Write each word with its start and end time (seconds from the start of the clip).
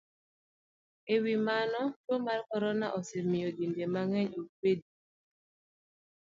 E 1.13 1.15
wi 1.23 1.35
mano, 1.47 1.81
tuo 2.03 2.17
mar 2.25 2.39
corona 2.49 2.87
osemiyo 2.99 3.49
dinde 3.57 3.85
mang'eny 3.93 4.29
ok 4.41 4.49
bed 4.61 4.79
gi 4.87 4.89
yie, 4.95 4.95